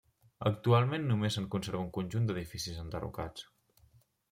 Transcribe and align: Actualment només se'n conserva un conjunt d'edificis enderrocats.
Actualment 0.49 1.05
només 1.09 1.37
se'n 1.39 1.45
conserva 1.57 1.83
un 1.83 1.93
conjunt 1.99 2.27
d'edificis 2.31 2.83
enderrocats. 2.87 3.49